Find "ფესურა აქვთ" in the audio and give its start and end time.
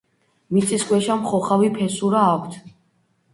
1.77-2.59